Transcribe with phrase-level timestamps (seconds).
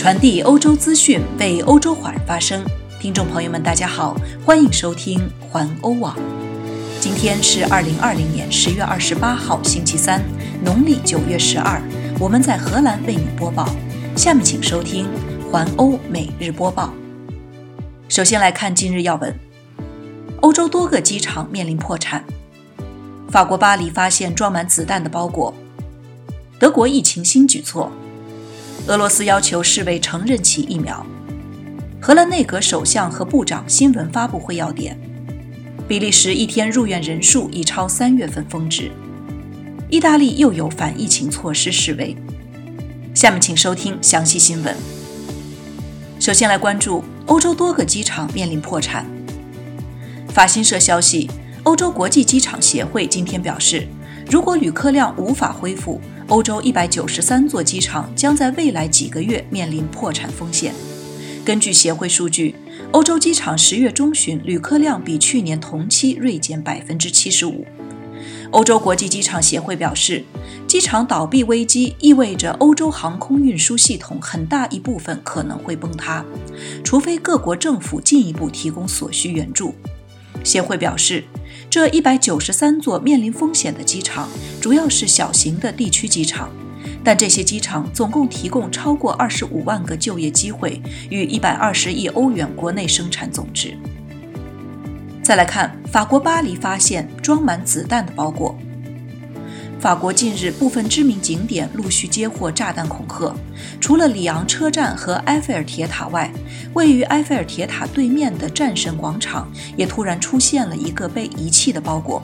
[0.00, 2.64] 传递欧洲资讯，为欧洲华人发声。
[2.98, 6.16] 听众朋友们，大家好，欢迎收听环欧网。
[6.98, 10.22] 今天是二零二零年十月二十八号，星期三，
[10.64, 11.78] 农历九月十二。
[12.18, 13.68] 我们在荷兰为您播报。
[14.16, 15.06] 下面请收听
[15.52, 16.94] 环欧每日播报。
[18.08, 19.38] 首先来看今日要闻：
[20.40, 22.22] 欧洲多个机场面临破产；
[23.28, 25.52] 法国巴黎发现装满子弹的包裹；
[26.58, 27.90] 德国疫情新举措；
[28.86, 31.04] 俄罗斯要求世卫承认其疫苗；
[32.00, 34.96] 荷兰内阁首相和部长新闻发布会要点；
[35.86, 38.90] 比利时一天入院人数已超三月份峰值；
[39.90, 42.16] 意大利又有反疫情措施示威。
[43.14, 44.74] 下面请收听详细新闻。
[46.18, 49.06] 首先来关注欧洲多个机场面临破产。
[50.28, 51.30] 法新社消息，
[51.64, 53.86] 欧洲国际机场协会今天表示，
[54.30, 60.72] 如果旅客量无法恢复，欧洲一百九十三座机场将在未来几个月面临破产风险。
[61.44, 62.54] 根据协会数据，
[62.92, 67.66] 欧洲机场十月中旬旅客量比去年同期锐减百分之七十五。
[68.52, 70.22] 欧洲国际机场协会表示，
[70.68, 76.24] 机场倒闭危机意味着欧洲航空运输系统很大一部分可能会崩塌，
[76.84, 79.74] 除非各国政府进一步提供所需援助。
[80.44, 81.24] 协会表示，
[81.70, 84.28] 这一百九十三座面临风险的机场
[84.60, 86.50] 主要是小型的地区机场，
[87.04, 93.78] 但这些机场总共提供超过二十五万个就业机会与一百二十亿欧元国内生产总值。
[95.22, 98.58] 再来看法国巴黎发现装满子弹的包裹。
[99.80, 103.34] 法国近日部分知名景点陆续接获炸弹恐吓，
[103.80, 106.30] 除了里昂车站和埃菲尔铁塔外，
[106.74, 112.22] 位于埃菲尔铁塔对面的战神广场也突然出现了一个被遗弃的包裹，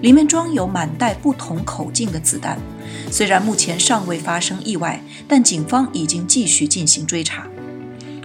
[0.00, 2.56] 里面装有满带不同口径的子弹。
[3.10, 7.48] 虽然目前尚未发生意外，但警方已经继续进行追查。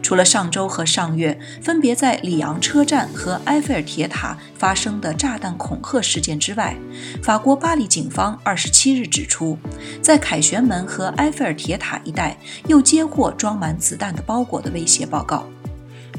[0.08, 6.78] 除了上周和上月分别在里昂车站和埃菲尔铁塔发生的炸弹恐吓事件之外，
[7.22, 9.58] 法国巴黎警方二十七日指出，
[10.02, 15.46] 在凯旋门和埃菲尔铁塔一带又接获装满子弹的包裹的威胁报告。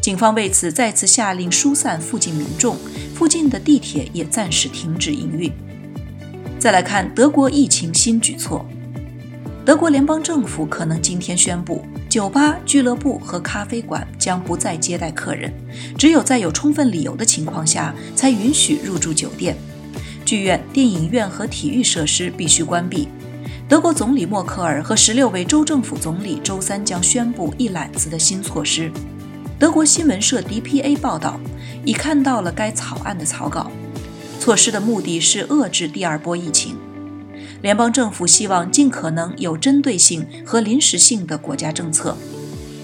[0.03, 2.77] 警方为此再次下令疏散附近民众，
[3.15, 5.51] 附近的地铁也暂时停止营运。
[6.59, 8.67] 再来看德国疫情新举措，
[9.65, 11.83] 德国联邦政府可能今天宣布。
[12.19, 15.55] 酒吧、俱乐部和咖啡馆将不再接待客人，
[15.97, 19.57] 只有在有充分理由的情况下才允许入住酒店。
[20.25, 23.07] 剧院、电影院和体育设施必须关闭。
[23.69, 28.91] 德国总理默克尔和十六位州政府总理周三将宣布一揽子的新措施。
[29.57, 31.39] 德国新闻社 DPA 报道，
[31.85, 33.71] 已看到了该草案的草稿。
[34.41, 36.75] 措施的目的是遏制第二波疫情。
[37.61, 42.17] 联邦政府希望尽可能有针对性和临时性的国家政策。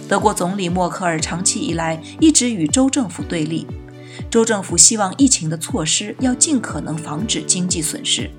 [0.09, 3.67] 德国总理默克尔长期以来一直与州政府对立。
[4.31, 8.31] 州政府希望疫情的措施要尽可能防止经济损失。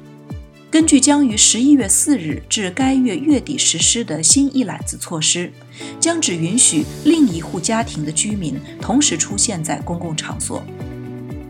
[0.69, 5.49] 根据将于十一月四日至该月月底实施的新一揽子措施，
[6.01, 10.61] 将只允许另一户家庭的居民同时出现在公共场所。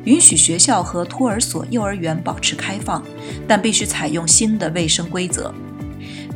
[0.05, 3.03] 允许学校和托儿所、幼儿园保持开放，
[3.47, 5.53] 但必须采用新的卫生规则。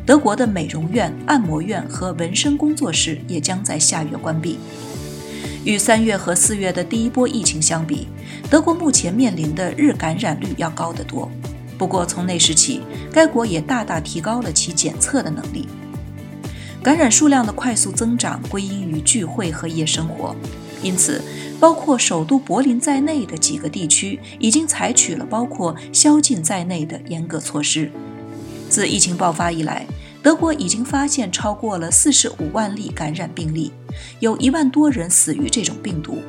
[0.06, 4.58] 德国的美容院、按摩院和纹身工作室也将在下月关闭。
[5.64, 8.08] 与三月和四月的第一波疫情相比，
[8.50, 11.30] 德国目前面临的日感染率要高得多。
[11.78, 12.82] 不过，从那时起，
[13.14, 15.68] 该国也大大提高了其检测的能力。
[16.82, 20.36] 感染数量的快速增长归因于聚会和夜生活，
[20.82, 21.22] 因此。
[21.60, 27.92] 包括首都柏林在内的几个地区已经采取了包括宵禁在内的严格措施。
[28.70, 29.86] 自疫情爆发以来，
[30.24, 33.74] 德国已经发现超过了四十五万例感染病例，
[34.20, 36.20] 有一万多人死于这种病毒。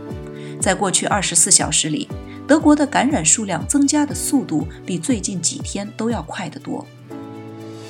[0.60, 2.08] 在过去二十四小时里，
[2.47, 6.84] 德国的感染数量增加的速度比最近几天都要快得多。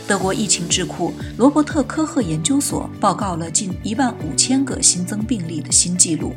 [0.06, 6.34] 德国疫情智库罗伯特科赫研究所报告了近一万五千个新增病例的新纪录。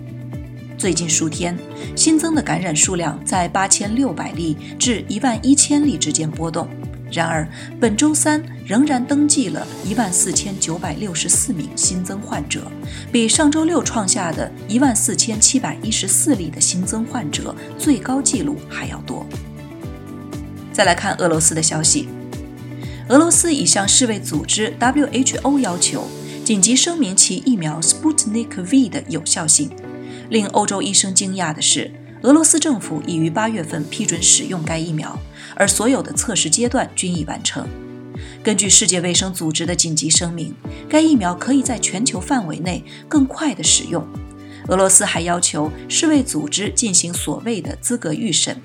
[0.83, 1.57] 最近数天
[1.95, 6.67] 新增的感染数量在八千六百例至一万一千例之间波动。
[7.09, 7.47] 然而，
[7.79, 12.69] 本周三仍然登记了一万四千九百六十四名新增患者，
[13.13, 19.25] 比上周六创下的一万四千七百一十四例的新增患者最高纪录还要多。
[20.73, 22.09] 再来看俄罗斯的消息，
[23.07, 26.09] 俄罗斯已向世卫组织 WHO 要求
[26.43, 29.71] 紧急声明其疫苗 Sputnik V 的有效性。
[30.29, 31.91] 令欧洲医生惊讶的是，
[32.21, 35.19] 俄罗斯政府已于八月份批准使用该疫苗，
[35.55, 37.67] 而所有的测试阶段均已完成。
[38.43, 40.53] 根据世界卫生组织的紧急声明，
[40.89, 44.05] 该疫苗可以在全球范围内更快地使用。
[44.67, 48.55] 俄罗斯还要求世卫组织进行所谓的资格预审，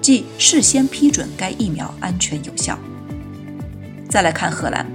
[0.00, 2.78] 即事先批准该疫苗安全有效。
[4.08, 4.86] 再来看荷兰，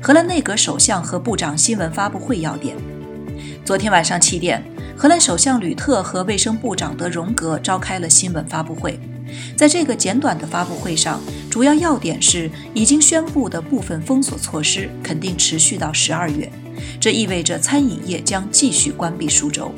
[0.00, 2.74] 荷兰内阁首相和部长新闻发布会要点。
[3.64, 4.62] 昨天晚上七点，
[4.98, 8.98] 荷兰首相吕特和卫生部长德荣格召开了新闻发布会。
[9.54, 11.20] 在这个简短的发布会上，
[11.50, 16.50] 主要要点是已经宣布的部分封锁措施肯定持续到十二月。
[16.98, 19.70] 这意味着餐饮业将继续关闭数周。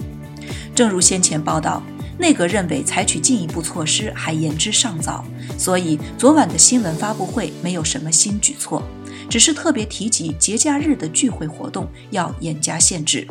[0.72, 1.82] 正如先前报道，
[2.16, 5.24] 内阁认为采取进一步措施还言之尚早，
[5.58, 8.80] 所以昨晚的新闻发布会没有什么新举措，
[9.28, 13.26] 只是特别提及节假日的聚会活动要严加限制。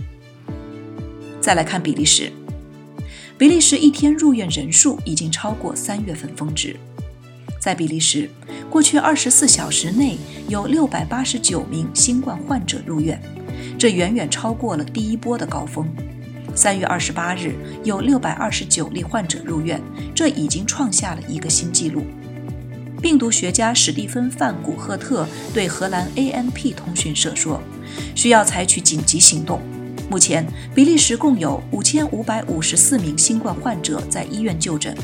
[1.48, 2.30] 再来看比利时，
[3.38, 6.76] 比利时一天入院人数已经超过三月份峰值。
[7.58, 8.30] 在比利时，
[8.70, 10.18] 过去二十四小时内
[10.50, 13.18] 有六百八十九名新冠患者入院。
[13.80, 15.88] 这远远超过了第一波的高峰。
[16.54, 17.56] 三月二十八日
[17.86, 19.82] 有六百二十九例患者入院，
[20.14, 22.04] 这已经创下了一个新纪录。
[23.02, 27.62] 病毒学家史蒂芬·范古赫特对荷兰 ANP 通讯社说
[28.16, 29.62] ：“需要采取紧急行动。
[30.10, 34.96] 目前，比利时共有五千五百五十四名新冠患者在医院就诊。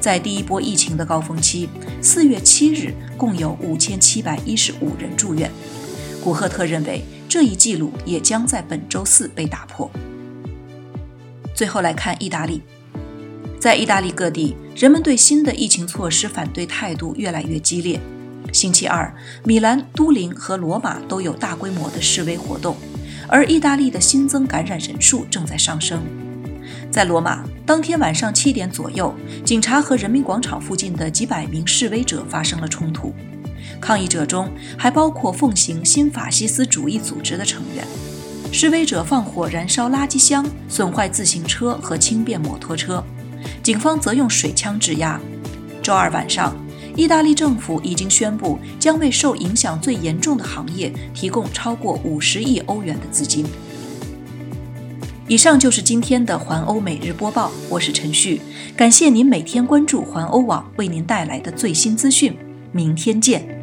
[0.00, 1.68] 在第一波疫情的高峰期，
[2.00, 5.50] 四月七日共有五千七百一十五人住院。”
[6.22, 7.04] 古赫特认为。
[7.28, 9.90] 这一记录也将在本周四被打破。
[11.54, 12.62] 最后来看意大利，
[13.60, 18.00] 在意大利各地，人们对新的疫情措施反对态度越来越激烈。
[18.52, 19.12] 星期二，
[19.44, 22.76] 米兰、都灵和罗马都有大规模的示威活动，
[23.28, 26.02] 而意大利的新增感染人数正在上升。
[26.90, 29.14] 在罗马，当天晚上七点左右，
[29.44, 33.14] 警察和人民广场附近的几百名示威者发生了冲突。
[33.80, 37.84] 抗议者中还包括奉行新法西斯主义组织的成员。
[38.52, 43.04] 示威者放火燃烧垃圾箱，损坏自行车和轻便摩托车，
[43.62, 45.20] 警方则用水枪制压。
[45.82, 46.56] 周二晚上，
[46.96, 53.44] 意大利政府已经宣布将为受影响最严重的行业提供超过五十亿欧元的资金。
[55.28, 58.40] 以上就是今天的环欧每日播报，我是陈旭，
[58.76, 62.34] 感谢您每天关注环欧网为您带来的最新资讯，
[62.72, 63.55] 明天见。